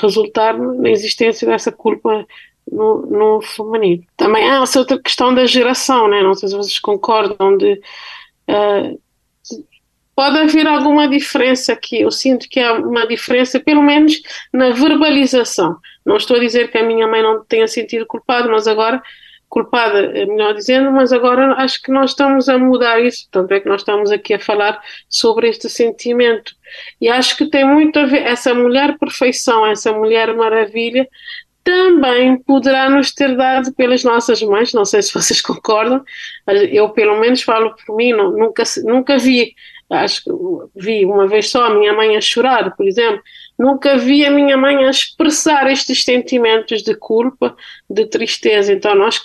resultar 0.00 0.58
na 0.58 0.90
existência 0.90 1.46
dessa 1.46 1.70
culpa 1.70 2.26
no, 2.70 3.06
no 3.06 3.40
feminino. 3.40 4.02
Também 4.16 4.48
há 4.48 4.62
essa 4.62 4.78
outra 4.78 4.98
questão 5.00 5.34
da 5.34 5.46
geração, 5.46 6.08
né? 6.08 6.22
não 6.22 6.34
sei 6.34 6.48
se 6.48 6.56
vocês 6.56 6.78
concordam, 6.78 7.56
de 7.56 7.80
pode 10.14 10.36
haver 10.36 10.66
alguma 10.66 11.08
diferença 11.08 11.72
aqui, 11.72 12.00
eu 12.00 12.10
sinto 12.10 12.48
que 12.48 12.58
há 12.58 12.72
uma 12.72 13.06
diferença, 13.06 13.60
pelo 13.60 13.82
menos 13.82 14.20
na 14.52 14.70
verbalização. 14.70 15.76
Não 16.04 16.16
estou 16.16 16.36
a 16.36 16.40
dizer 16.40 16.72
que 16.72 16.78
a 16.78 16.82
minha 16.82 17.06
mãe 17.06 17.22
não 17.22 17.44
tenha 17.44 17.68
sentido 17.68 18.04
culpada, 18.04 18.48
mas 18.48 18.66
agora 18.66 19.00
culpada, 19.48 19.98
é 20.14 20.26
melhor 20.26 20.54
dizendo, 20.54 20.92
mas 20.92 21.12
agora 21.12 21.54
acho 21.54 21.80
que 21.82 21.90
nós 21.90 22.10
estamos 22.10 22.48
a 22.48 22.58
mudar 22.58 23.00
isso, 23.00 23.28
tanto 23.30 23.54
é 23.54 23.60
que 23.60 23.68
nós 23.68 23.80
estamos 23.80 24.10
aqui 24.10 24.34
a 24.34 24.40
falar 24.40 24.78
sobre 25.08 25.48
este 25.48 25.70
sentimento. 25.70 26.52
E 27.00 27.08
acho 27.08 27.36
que 27.36 27.46
tem 27.46 27.64
muito 27.64 27.98
a 27.98 28.04
ver, 28.04 28.26
essa 28.26 28.52
mulher 28.52 28.98
perfeição, 28.98 29.66
essa 29.66 29.92
mulher 29.92 30.34
maravilha, 30.34 31.08
também 31.68 32.38
poderá 32.38 32.88
nos 32.88 33.12
ter 33.12 33.36
dado 33.36 33.74
pelas 33.74 34.02
nossas 34.02 34.40
mães, 34.40 34.72
não 34.72 34.86
sei 34.86 35.02
se 35.02 35.12
vocês 35.12 35.38
concordam, 35.42 36.02
eu 36.70 36.88
pelo 36.88 37.20
menos 37.20 37.42
falo 37.42 37.76
por 37.84 37.94
mim, 37.94 38.12
não, 38.12 38.30
nunca, 38.30 38.62
nunca 38.84 39.18
vi, 39.18 39.54
acho 39.90 40.24
que 40.24 40.30
vi 40.74 41.04
uma 41.04 41.28
vez 41.28 41.50
só 41.50 41.66
a 41.66 41.74
minha 41.74 41.92
mãe 41.92 42.16
a 42.16 42.22
chorar, 42.22 42.74
por 42.74 42.88
exemplo, 42.88 43.22
nunca 43.58 43.98
vi 43.98 44.24
a 44.24 44.30
minha 44.30 44.56
mãe 44.56 44.86
a 44.86 44.88
expressar 44.88 45.70
estes 45.70 46.04
sentimentos 46.04 46.82
de 46.82 46.94
culpa, 46.94 47.54
de 47.90 48.06
tristeza. 48.06 48.72
Então 48.72 48.94
nós 48.94 49.22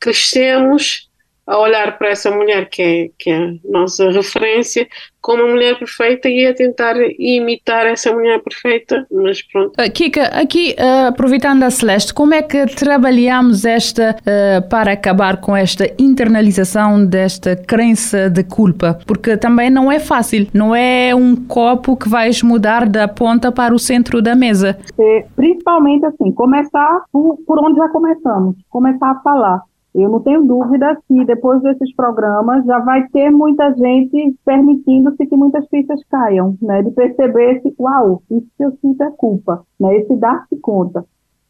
crescemos 0.00 1.10
a 1.46 1.58
olhar 1.58 1.98
para 1.98 2.08
essa 2.08 2.30
mulher 2.30 2.68
que 2.68 2.82
é, 2.82 3.10
que 3.18 3.30
é 3.30 3.36
a 3.36 3.54
nossa 3.64 4.10
referência 4.10 4.86
como 5.24 5.42
uma 5.42 5.52
mulher 5.52 5.78
perfeita 5.78 6.28
e 6.28 6.46
a 6.46 6.54
tentar 6.54 6.96
imitar 7.18 7.86
essa 7.86 8.12
mulher 8.12 8.42
perfeita, 8.42 9.06
mas 9.10 9.40
pronto. 9.42 9.72
Uh, 9.80 9.90
Kika, 9.90 10.24
aqui 10.24 10.76
uh, 10.78 11.08
aproveitando 11.08 11.62
a 11.62 11.70
Celeste, 11.70 12.12
como 12.12 12.34
é 12.34 12.42
que 12.42 12.66
trabalhamos 12.66 13.64
esta 13.64 14.14
uh, 14.20 14.68
para 14.68 14.92
acabar 14.92 15.38
com 15.38 15.56
esta 15.56 15.90
internalização 15.98 17.06
desta 17.06 17.56
crença 17.56 18.28
de 18.28 18.44
culpa? 18.44 18.98
Porque 19.06 19.38
também 19.38 19.70
não 19.70 19.90
é 19.90 19.98
fácil, 19.98 20.46
não 20.52 20.76
é 20.76 21.14
um 21.14 21.34
copo 21.34 21.96
que 21.96 22.06
vais 22.06 22.42
mudar 22.42 22.86
da 22.86 23.08
ponta 23.08 23.50
para 23.50 23.74
o 23.74 23.78
centro 23.78 24.20
da 24.20 24.34
mesa. 24.34 24.76
É, 24.98 25.24
principalmente 25.34 26.04
assim, 26.04 26.32
começar 26.32 27.02
por, 27.10 27.38
por 27.46 27.64
onde 27.64 27.78
já 27.78 27.88
começamos, 27.88 28.56
começar 28.68 29.10
a 29.10 29.20
falar 29.20 29.60
eu 29.94 30.10
não 30.10 30.20
tenho 30.20 30.44
dúvida 30.44 30.98
que 31.06 31.24
depois 31.24 31.62
desses 31.62 31.94
programas 31.94 32.64
já 32.64 32.80
vai 32.80 33.06
ter 33.08 33.30
muita 33.30 33.72
gente 33.74 34.36
permitindo-se 34.44 35.24
que 35.26 35.36
muitas 35.36 35.66
fichas 35.68 36.00
caiam, 36.10 36.56
né? 36.60 36.82
De 36.82 36.90
perceber 36.90 37.60
se, 37.62 37.72
uau, 37.78 38.22
isso 38.30 38.48
que 38.56 38.64
eu 38.64 38.72
sinto 38.80 39.02
é 39.02 39.10
culpa, 39.12 39.62
né? 39.78 39.96
Esse 39.98 40.16
dar-se 40.16 40.56
conta. 40.56 41.04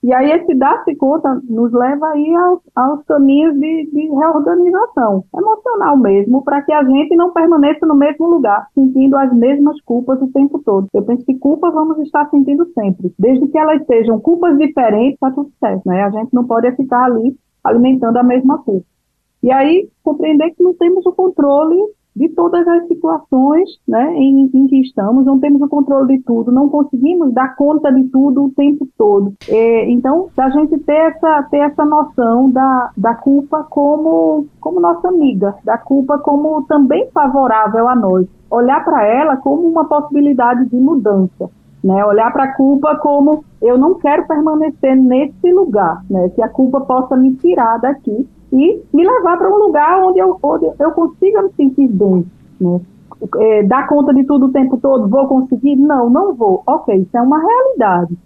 E 0.05 0.13
aí 0.13 0.33
esse 0.33 0.55
dar-se 0.55 0.95
conta 0.97 1.41
nos 1.49 1.73
leva 1.73 2.09
aí 2.09 2.35
aos, 2.35 2.61
aos 2.77 3.03
caminhos 3.07 3.55
de, 3.55 3.89
de, 3.91 4.09
reorganização 4.11 5.25
emocional 5.35 5.97
mesmo, 5.97 6.45
para 6.45 6.61
que 6.61 6.71
a 6.75 6.85
gente 6.85 7.17
não 7.17 7.33
permaneça 7.33 7.87
no 7.87 7.95
mesmo 7.95 8.29
lugar, 8.29 8.67
sentindo 8.75 9.17
as 9.17 9.33
mesmas 9.33 9.81
culpas 9.81 10.21
o 10.21 10.31
tempo 10.31 10.59
todo. 10.63 10.89
Eu 10.93 11.03
penso 11.05 11.25
que 11.25 11.39
culpas 11.39 11.73
vamos 11.73 11.99
estar 12.01 12.29
sentindo 12.29 12.67
sempre. 12.75 13.15
Desde 13.19 13.49
que 13.49 13.57
elas 13.57 13.83
sejam 13.87 14.21
culpas 14.21 14.59
diferentes, 14.59 15.15
está 15.15 15.31
tudo 15.31 15.51
certo, 15.59 15.81
né? 15.87 16.03
A 16.03 16.11
gente 16.11 16.35
não 16.35 16.45
pode 16.45 16.71
ficar 16.77 17.05
ali 17.05 17.35
alimentando 17.65 18.19
a 18.19 18.23
mesma 18.23 18.59
culpa. 18.59 18.87
E 19.43 19.51
aí, 19.51 19.89
compreender 20.03 20.51
que 20.51 20.63
não 20.63 20.75
temos 20.75 21.05
o 21.07 21.13
controle 21.13 21.77
de 22.17 22.29
todas 22.29 22.67
as 22.67 22.87
situações 22.87 23.69
né, 23.87 24.15
em, 24.15 24.49
em, 24.55 24.67
que 24.69 24.81
estamos, 24.81 25.25
não 25.25 25.39
temos 25.41 25.61
o 25.61 25.69
controle 25.69 26.17
de 26.17 26.23
tudo, 26.23 26.53
não 26.53 26.69
conseguimos 26.69 27.33
dar 27.35 27.57
conta 27.57 27.93
de 27.93 28.05
tudo 28.05 28.45
o 28.45 28.51
tempo 28.53 28.87
todo. 28.97 29.35
É, 29.49 29.91
então, 29.91 30.29
da 30.37 30.49
gente 30.51 30.79
ter 30.79 30.93
essa, 30.93 31.43
ter 31.51 31.59
essa 31.59 31.85
noção 31.85 32.51
da, 32.51 32.91
da 32.97 33.15
culpa 33.15 33.65
como, 33.65 34.47
como 34.61 34.81
nossa 34.81 35.09
amiga, 35.09 35.57
da 35.65 35.77
culpa 35.77 36.19
como 36.19 36.63
também 36.63 37.11
favorável 37.13 37.89
a 37.89 37.97
nós, 37.97 38.27
olhar 38.51 38.85
para 38.85 39.05
ela 39.05 39.37
como 39.37 39.67
uma 39.67 39.85
possibilidade 39.85 40.67
de 40.67 40.77
mudança. 40.77 41.51
Né, 41.85 42.03
olhar 42.03 42.33
para 42.33 42.45
a 42.45 42.53
culpa 42.55 42.97
como 42.97 43.45
eu 43.61 43.77
não 43.77 43.97
quero 43.97 44.27
permanecer 44.27 44.97
nesse 44.97 45.53
lugar, 45.53 46.03
né, 46.09 46.31
que 46.31 46.41
a 46.41 46.49
culpa 46.49 46.81
possa 46.81 47.15
me 47.15 47.35
tirar 47.35 47.77
daqui 47.79 48.27
e 48.51 48.83
me 48.91 49.07
levar 49.07 49.37
para 49.37 49.55
um 49.55 49.59
lugar 49.59 50.03
onde 50.03 50.19
eu, 50.19 50.39
onde 50.43 50.65
eu 50.79 50.93
consiga 50.93 51.43
me 51.43 51.53
sentir 51.53 51.89
bem. 51.89 52.25
Né. 52.59 52.81
É, 53.37 53.63
dar 53.65 53.87
conta 53.87 54.15
de 54.15 54.25
tudo 54.25 54.47
o 54.47 54.53
tempo 54.53 54.79
todo, 54.79 55.09
vou 55.09 55.29
conseguir? 55.29 55.77
Não, 55.77 56.09
não 56.09 56.33
vou. 56.35 56.63
Ok, 56.67 56.97
isso 56.97 57.15
é 57.15 57.21
uma 57.21 57.39
realidade. 57.39 58.17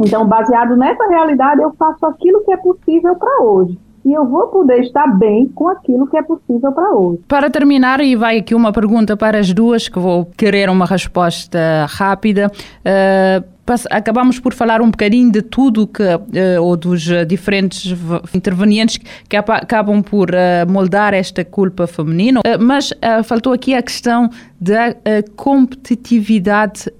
Então, 0.00 0.26
baseado 0.26 0.74
nessa 0.74 1.06
realidade, 1.08 1.60
eu 1.60 1.72
faço 1.72 2.06
aquilo 2.06 2.42
que 2.42 2.52
é 2.52 2.56
possível 2.56 3.16
para 3.16 3.42
hoje 3.42 3.78
e 4.08 4.14
eu 4.14 4.26
vou 4.26 4.46
poder 4.48 4.80
estar 4.80 5.06
bem 5.18 5.46
com 5.54 5.68
aquilo 5.68 6.06
que 6.06 6.16
é 6.16 6.22
possível 6.22 6.72
para 6.72 6.90
hoje. 6.94 7.20
Para 7.28 7.50
terminar, 7.50 8.00
e 8.00 8.16
vai 8.16 8.38
aqui 8.38 8.54
uma 8.54 8.72
pergunta 8.72 9.18
para 9.18 9.38
as 9.38 9.52
duas, 9.52 9.86
que 9.86 9.98
vou 9.98 10.24
querer 10.34 10.70
uma 10.70 10.86
resposta 10.86 11.58
rápida. 11.90 12.50
Uh, 12.80 13.58
acabamos 13.90 14.40
por 14.40 14.54
falar 14.54 14.80
um 14.80 14.90
bocadinho 14.90 15.30
de 15.30 15.42
tudo 15.42 15.86
que, 15.86 16.02
uh, 16.02 16.62
ou 16.62 16.74
dos 16.74 17.02
diferentes 17.26 17.94
intervenientes 18.34 18.98
que 19.28 19.36
acabam 19.36 20.02
por 20.02 20.30
moldar 20.66 21.12
esta 21.12 21.44
culpa 21.44 21.86
feminina, 21.86 22.40
mas 22.58 22.94
faltou 23.24 23.52
aqui 23.52 23.74
a 23.74 23.82
questão 23.82 24.30
da 24.58 24.94
competitividade 25.36 26.90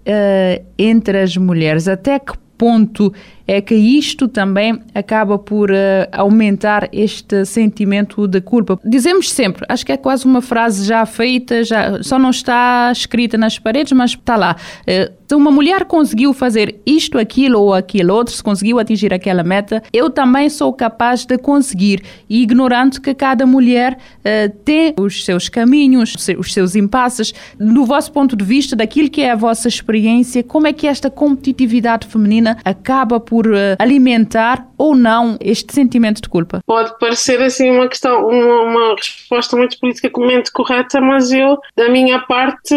entre 0.77 1.23
as 1.23 1.35
mulheres. 1.39 1.89
Até 1.89 2.19
que 2.19 2.35
ponto 2.59 3.13
é 3.49 3.63
que 3.63 3.75
isto 3.75 4.29
também 4.29 4.79
acaba 4.95 5.39
por 5.39 5.71
uh, 5.71 5.75
aumentar 6.13 6.87
este 6.93 7.47
sentimento 7.47 8.29
de 8.29 8.43
culpa. 8.43 8.79
Dizemos 8.85 9.33
sempre, 9.33 9.65
acho 9.67 9.87
que 9.87 9.93
é 9.93 9.97
quase 9.97 10.27
uma 10.27 10.43
frase 10.43 10.85
já 10.85 11.07
feita, 11.07 11.65
já 11.65 12.03
só 12.03 12.19
não 12.19 12.29
está 12.29 12.93
escrita 12.93 13.39
nas 13.39 13.59
paredes, 13.59 13.93
mas 13.93 14.11
está 14.11 14.37
lá. 14.37 14.55
Uh, 14.83 15.17
se 15.27 15.35
uma 15.35 15.51
mulher 15.51 15.85
conseguiu 15.85 16.33
fazer 16.33 16.81
isto, 16.87 17.19
aquilo 17.19 17.61
ou 17.61 17.75
aquilo 17.75 18.15
outro, 18.15 18.35
se 18.35 18.43
conseguiu 18.43 18.79
atingir 18.79 19.13
aquela 19.13 19.43
meta, 19.43 19.83
eu 19.93 20.09
também 20.09 20.49
sou 20.49 20.73
capaz 20.73 21.27
de 21.27 21.37
conseguir, 21.37 22.03
ignorando 22.29 23.01
que 23.01 23.15
cada 23.15 23.47
mulher 23.47 23.95
uh, 23.95 24.57
tem 24.65 24.95
os 24.99 25.25
seus 25.25 25.49
caminhos, 25.49 26.15
os 26.39 26.53
seus 26.53 26.75
impasses. 26.75 27.33
Do 27.59 27.87
vosso 27.87 28.13
ponto 28.13 28.37
de 28.37 28.45
vista, 28.45 28.77
daquilo 28.77 29.09
que 29.09 29.23
é 29.23 29.31
a 29.31 29.37
vossa 29.37 29.69
experiência, 29.69 30.43
como 30.43 30.67
é 30.67 30.73
que 30.73 30.87
esta 30.87 31.11
competitividade 31.11 32.07
feminina 32.07 32.59
acaba 32.65 33.19
por 33.19 33.38
por 33.39 33.55
eh, 33.55 33.77
alimentar 33.79 34.67
ou 34.77 34.97
não 34.97 35.37
este 35.41 35.73
sentimento 35.73 36.21
de 36.21 36.29
culpa? 36.29 36.61
Pode 36.67 36.99
parecer 36.99 37.41
assim 37.41 37.71
uma 37.71 37.87
questão, 37.87 38.27
uma, 38.27 38.63
uma 38.63 38.95
resposta 38.97 39.57
muito 39.57 39.79
politicamente 39.79 40.51
correta, 40.51 41.01
mas 41.01 41.31
eu, 41.31 41.57
da 41.77 41.89
minha 41.89 42.19
parte, 42.19 42.75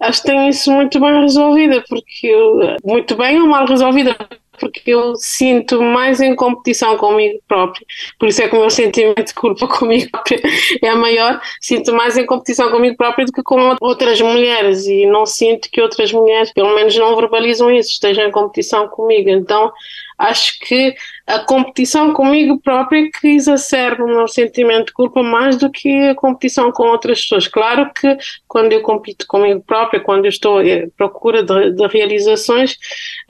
acho 0.00 0.22
que 0.22 0.28
tenho 0.28 0.48
isso 0.48 0.72
muito 0.72 0.98
bem 0.98 1.20
resolvida, 1.20 1.84
porque 1.86 2.28
eu, 2.28 2.76
muito 2.82 3.14
bem 3.14 3.42
ou 3.42 3.46
mal 3.46 3.66
resolvida, 3.66 4.16
porque 4.60 4.90
eu 4.90 5.16
sinto 5.16 5.82
mais 5.82 6.20
em 6.20 6.36
competição 6.36 6.96
comigo 6.96 7.40
próprio, 7.48 7.84
por 8.18 8.28
isso 8.28 8.42
é 8.42 8.48
que 8.48 8.54
o 8.54 8.60
meu 8.60 8.70
sentimento 8.70 9.24
de 9.24 9.34
culpa 9.34 9.66
comigo 9.68 10.10
é 10.82 10.94
maior, 10.94 11.40
sinto 11.60 11.92
mais 11.92 12.16
em 12.16 12.26
competição 12.26 12.70
comigo 12.70 12.96
próprio 12.96 13.26
do 13.26 13.32
que 13.32 13.42
com 13.42 13.76
outras 13.80 14.20
mulheres. 14.20 14.86
E 14.86 15.06
não 15.06 15.24
sinto 15.24 15.70
que 15.70 15.80
outras 15.80 16.12
mulheres, 16.12 16.52
pelo 16.52 16.74
menos 16.74 16.96
não 16.96 17.16
verbalizam 17.16 17.70
isso, 17.70 17.90
estejam 17.90 18.26
em 18.26 18.30
competição 18.30 18.88
comigo, 18.88 19.30
então 19.30 19.72
acho 20.20 20.60
que 20.60 20.94
a 21.26 21.38
competição 21.40 22.12
comigo 22.12 22.60
própria 22.60 23.10
que 23.10 23.28
exacerba 23.28 24.04
o 24.04 24.08
meu 24.08 24.28
sentimento 24.28 24.86
de 24.86 24.92
culpa 24.92 25.22
mais 25.22 25.56
do 25.56 25.70
que 25.70 26.08
a 26.08 26.14
competição 26.14 26.70
com 26.70 26.84
outras 26.84 27.22
pessoas. 27.22 27.48
Claro 27.48 27.90
que 27.94 28.18
quando 28.46 28.72
eu 28.72 28.82
compito 28.82 29.26
comigo 29.26 29.62
própria, 29.66 30.00
quando 30.00 30.26
eu 30.26 30.28
estou 30.28 30.58
à 30.58 30.64
procura 30.96 31.42
de, 31.42 31.72
de 31.72 31.86
realizações, 31.86 32.76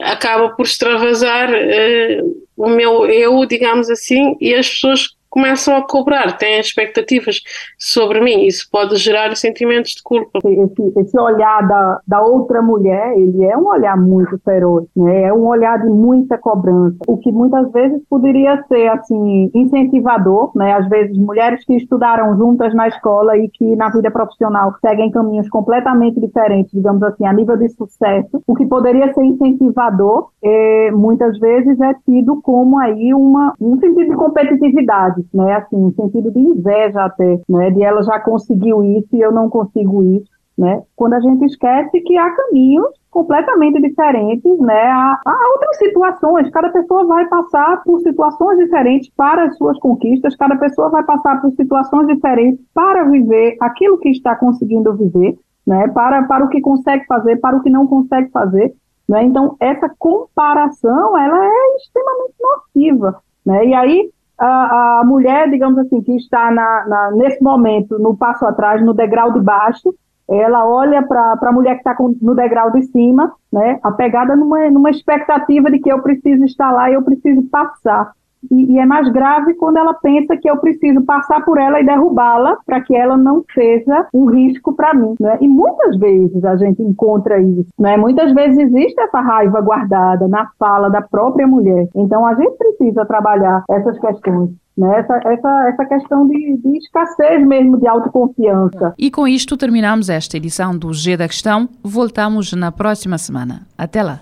acaba 0.01 0.49
por 0.49 0.65
extravasar 0.65 1.49
uh, 1.49 2.45
o 2.57 2.67
meu 2.67 3.05
eu, 3.05 3.45
digamos 3.45 3.89
assim, 3.89 4.35
e 4.41 4.53
as 4.53 4.69
pessoas 4.69 5.15
começam 5.31 5.77
a 5.77 5.81
cobrar, 5.81 6.37
têm 6.37 6.59
expectativas 6.59 7.41
sobre 7.79 8.19
mim. 8.19 8.45
Isso 8.45 8.67
pode 8.69 8.97
gerar 8.97 9.35
sentimentos 9.35 9.91
de 9.91 10.03
culpa. 10.03 10.39
Esse, 10.43 10.99
esse 10.99 11.19
olhar 11.19 11.65
da, 11.67 11.99
da 12.05 12.21
outra 12.21 12.61
mulher, 12.61 13.17
ele 13.17 13.43
é 13.45 13.57
um 13.57 13.65
olhar 13.65 13.97
muito 13.97 14.37
feroz, 14.43 14.85
né? 14.95 15.23
É 15.23 15.33
um 15.33 15.47
olhar 15.47 15.79
de 15.81 15.89
muita 15.89 16.37
cobrança, 16.37 16.97
o 17.07 17.17
que 17.17 17.31
muitas 17.31 17.71
vezes 17.71 18.01
poderia 18.09 18.61
ser 18.67 18.89
assim 18.89 19.49
incentivador, 19.55 20.51
né? 20.53 20.73
Às 20.73 20.87
vezes 20.89 21.17
mulheres 21.17 21.63
que 21.65 21.77
estudaram 21.77 22.37
juntas 22.37 22.73
na 22.73 22.89
escola 22.89 23.37
e 23.37 23.47
que 23.47 23.75
na 23.77 23.89
vida 23.89 24.11
profissional 24.11 24.75
seguem 24.81 25.09
caminhos 25.11 25.47
completamente 25.47 26.19
diferentes, 26.19 26.71
digamos 26.73 27.01
assim, 27.03 27.25
a 27.25 27.31
nível 27.31 27.55
de 27.55 27.69
sucesso, 27.69 28.43
o 28.45 28.53
que 28.53 28.65
poderia 28.65 29.13
ser 29.13 29.23
incentivador, 29.23 30.29
é, 30.43 30.91
muitas 30.91 31.39
vezes 31.39 31.79
é 31.79 31.93
tido 32.05 32.41
como 32.41 32.77
aí 32.79 33.13
uma 33.13 33.53
um 33.61 33.79
sentido 33.79 34.09
de 34.09 34.15
competitividade 34.15 35.20
né? 35.33 35.55
Assim, 35.55 35.77
no 35.77 35.93
sentido 35.93 36.31
de 36.31 36.39
inveja 36.39 37.05
até, 37.05 37.39
né? 37.47 37.71
De 37.71 37.83
ela 37.83 38.03
já 38.03 38.19
conseguiu 38.19 38.83
isso 38.83 39.07
e 39.13 39.21
eu 39.21 39.31
não 39.31 39.49
consigo 39.49 40.03
isso, 40.03 40.29
né? 40.57 40.83
Quando 40.95 41.13
a 41.13 41.19
gente 41.19 41.45
esquece 41.45 42.01
que 42.01 42.17
há 42.17 42.29
caminhos 42.31 42.89
completamente 43.09 43.81
diferentes, 43.81 44.57
né? 44.59 44.83
Há, 44.87 45.19
há, 45.25 45.49
outras 45.53 45.77
situações, 45.77 46.49
cada 46.49 46.69
pessoa 46.69 47.05
vai 47.05 47.27
passar 47.27 47.83
por 47.83 47.99
situações 48.01 48.57
diferentes 48.57 49.11
para 49.15 49.45
as 49.45 49.57
suas 49.57 49.77
conquistas, 49.79 50.35
cada 50.35 50.55
pessoa 50.55 50.89
vai 50.89 51.03
passar 51.03 51.41
por 51.41 51.51
situações 51.51 52.07
diferentes 52.07 52.63
para 52.73 53.03
viver 53.03 53.57
aquilo 53.59 53.97
que 53.97 54.09
está 54.09 54.35
conseguindo 54.35 54.93
viver, 54.95 55.37
né? 55.67 55.89
Para, 55.89 56.23
para 56.23 56.45
o 56.45 56.49
que 56.49 56.61
consegue 56.61 57.05
fazer, 57.05 57.37
para 57.37 57.57
o 57.57 57.61
que 57.61 57.69
não 57.69 57.85
consegue 57.85 58.29
fazer, 58.29 58.73
né? 59.07 59.23
Então, 59.23 59.57
essa 59.59 59.89
comparação, 59.99 61.17
ela 61.17 61.45
é 61.45 61.75
extremamente 61.77 62.35
nociva, 62.39 63.21
né? 63.45 63.65
E 63.65 63.73
aí, 63.73 64.09
a, 64.41 64.99
a 65.01 65.05
mulher, 65.05 65.49
digamos 65.49 65.77
assim, 65.77 66.01
que 66.01 66.15
está 66.15 66.49
na, 66.51 66.85
na, 66.87 67.11
nesse 67.11 67.41
momento 67.43 67.99
no 67.99 68.17
passo 68.17 68.45
atrás, 68.45 68.83
no 68.83 68.93
degrau 68.93 69.31
de 69.31 69.39
baixo, 69.39 69.93
ela 70.27 70.65
olha 70.65 71.03
para 71.03 71.37
a 71.39 71.51
mulher 71.51 71.75
que 71.75 71.89
está 71.89 71.95
no 72.21 72.33
degrau 72.33 72.71
de 72.71 72.81
cima, 72.83 73.31
né, 73.51 73.79
apegada 73.83 74.35
numa, 74.35 74.69
numa 74.71 74.89
expectativa 74.89 75.69
de 75.69 75.77
que 75.77 75.91
eu 75.91 76.01
preciso 76.01 76.43
estar 76.45 76.71
lá 76.71 76.89
eu 76.89 77.03
preciso 77.03 77.43
passar. 77.49 78.13
E, 78.49 78.73
e, 78.73 78.79
é 78.79 78.85
mais 78.85 79.07
grave 79.11 79.53
quando 79.55 79.77
ela 79.77 79.93
pensa 79.93 80.35
que 80.37 80.49
eu 80.49 80.57
preciso 80.57 81.01
passar 81.01 81.43
por 81.43 81.57
ela 81.59 81.79
e 81.79 81.85
derrubá-la 81.85 82.57
para 82.65 82.81
que 82.81 82.95
ela 82.95 83.17
não 83.17 83.43
seja 83.53 84.07
um 84.13 84.25
risco 84.25 84.73
para 84.73 84.93
mim. 84.93 85.15
Né? 85.19 85.37
E 85.41 85.47
muitas 85.47 85.97
vezes 85.97 86.43
a 86.43 86.55
gente 86.55 86.81
encontra 86.81 87.39
isso. 87.39 87.69
Né? 87.79 87.97
Muitas 87.97 88.33
vezes 88.33 88.57
existe 88.57 88.99
essa 88.99 89.19
raiva 89.19 89.61
guardada 89.61 90.27
na 90.27 90.49
fala 90.57 90.89
da 90.89 91.01
própria 91.01 91.47
mulher. 91.47 91.87
Então 91.95 92.25
a 92.25 92.33
gente 92.35 92.57
precisa 92.57 93.05
trabalhar 93.05 93.63
essas 93.69 93.99
questões. 93.99 94.49
Né? 94.77 94.99
Essa, 94.99 95.19
essa, 95.25 95.69
essa 95.69 95.85
questão 95.85 96.27
de, 96.27 96.57
de 96.57 96.77
escassez 96.77 97.45
mesmo 97.45 97.77
de 97.79 97.87
autoconfiança. 97.87 98.93
E 98.97 99.11
com 99.11 99.27
isto 99.27 99.57
terminamos 99.57 100.09
esta 100.09 100.37
edição 100.37 100.75
do 100.75 100.93
G 100.93 101.17
da 101.17 101.27
Questão. 101.27 101.69
Voltamos 101.83 102.53
na 102.53 102.71
próxima 102.71 103.17
semana. 103.17 103.61
Até 103.77 104.01
lá. 104.01 104.21